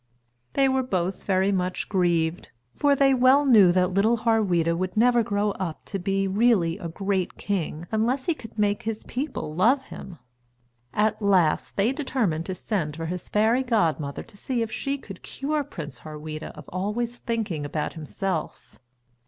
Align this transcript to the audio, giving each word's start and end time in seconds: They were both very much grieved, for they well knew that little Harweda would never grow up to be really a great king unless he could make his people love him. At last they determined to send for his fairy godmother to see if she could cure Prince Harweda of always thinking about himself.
They 0.53 0.67
were 0.67 0.81
both 0.81 1.21
very 1.21 1.51
much 1.51 1.87
grieved, 1.87 2.49
for 2.73 2.95
they 2.95 3.13
well 3.13 3.45
knew 3.45 3.71
that 3.71 3.93
little 3.93 4.17
Harweda 4.17 4.75
would 4.75 4.97
never 4.97 5.21
grow 5.21 5.51
up 5.51 5.85
to 5.85 5.99
be 5.99 6.27
really 6.27 6.79
a 6.79 6.87
great 6.89 7.37
king 7.37 7.85
unless 7.91 8.25
he 8.25 8.33
could 8.33 8.57
make 8.57 8.81
his 8.81 9.03
people 9.03 9.53
love 9.53 9.79
him. 9.83 10.17
At 10.91 11.21
last 11.21 11.77
they 11.77 11.91
determined 11.93 12.47
to 12.47 12.55
send 12.55 12.95
for 12.95 13.05
his 13.05 13.29
fairy 13.29 13.61
godmother 13.61 14.23
to 14.23 14.37
see 14.37 14.63
if 14.63 14.71
she 14.71 14.97
could 14.97 15.21
cure 15.21 15.63
Prince 15.63 15.99
Harweda 15.99 16.49
of 16.57 16.67
always 16.69 17.17
thinking 17.17 17.63
about 17.63 17.93
himself. 17.93 18.79